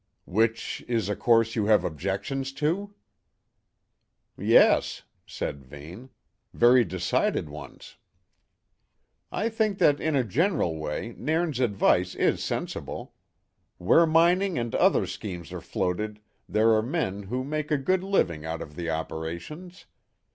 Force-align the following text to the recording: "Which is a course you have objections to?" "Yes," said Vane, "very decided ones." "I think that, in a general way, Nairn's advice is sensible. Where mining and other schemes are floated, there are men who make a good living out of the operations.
"Which 0.25 0.83
is 0.87 1.09
a 1.09 1.15
course 1.15 1.55
you 1.55 1.67
have 1.67 1.83
objections 1.83 2.51
to?" 2.53 2.95
"Yes," 4.35 5.03
said 5.27 5.63
Vane, 5.63 6.09
"very 6.55 6.83
decided 6.83 7.47
ones." 7.49 7.97
"I 9.31 9.47
think 9.47 9.77
that, 9.77 9.99
in 9.99 10.15
a 10.15 10.23
general 10.23 10.75
way, 10.79 11.13
Nairn's 11.19 11.59
advice 11.59 12.15
is 12.15 12.43
sensible. 12.43 13.13
Where 13.77 14.07
mining 14.07 14.57
and 14.57 14.73
other 14.73 15.05
schemes 15.05 15.53
are 15.53 15.61
floated, 15.61 16.19
there 16.49 16.73
are 16.73 16.81
men 16.81 17.21
who 17.21 17.43
make 17.43 17.69
a 17.69 17.77
good 17.77 18.01
living 18.03 18.43
out 18.43 18.63
of 18.63 18.75
the 18.75 18.89
operations. 18.89 19.85